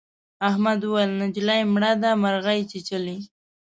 احمد 0.49 0.79
وويل: 0.83 1.11
نجلۍ 1.21 1.61
مړه 1.73 1.91
ده 2.01 2.11
مرغۍ 2.23 2.61
چیچلې. 2.71 3.17